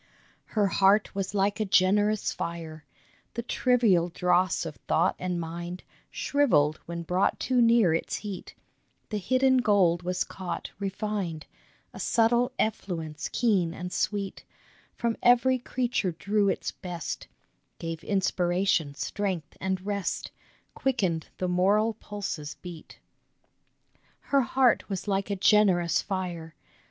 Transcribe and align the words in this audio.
Her 0.57 0.65
heart 0.65 1.13
was 1.13 1.35
like 1.35 1.59
a 1.59 1.63
generous 1.63 2.31
fire! 2.31 2.85
The 3.35 3.43
trivial 3.43 4.09
dross 4.09 4.65
of 4.65 4.77
thought 4.87 5.15
and 5.19 5.39
mind 5.39 5.83
Shrivelled 6.09 6.77
when 6.87 7.03
brought 7.03 7.39
too 7.39 7.61
near 7.61 7.93
its 7.93 8.15
heat, 8.15 8.55
The 9.09 9.19
hidden 9.19 9.57
gold 9.57 10.01
was 10.01 10.23
caught, 10.23 10.71
refined; 10.79 11.45
A 11.93 11.99
subtle 11.99 12.51
effluence 12.57 13.29
keen 13.31 13.75
and 13.75 13.93
sweet 13.93 14.43
From 14.95 15.17
every 15.21 15.59
creature 15.59 16.13
drew 16.13 16.49
its 16.49 16.71
best; 16.71 17.27
Gave 17.77 18.03
inspiration, 18.03 18.95
strength, 18.95 19.55
and 19.61 19.85
rest, 19.85 20.31
Quickened 20.73 21.27
the 21.37 21.47
moral 21.47 21.93
pulse's 21.93 22.55
beat. 22.63 22.97
HER 24.21 24.41
HEART 24.41 24.41
A 24.41 24.41
GENEROUS 24.41 24.41
FIRE 24.41 24.41
2$ 24.41 24.41
Her 24.41 24.41
heart 24.41 24.89
was 24.89 25.07
like 25.07 25.29
a 25.29 25.35
generous 25.35 26.01
fire 26.01 26.55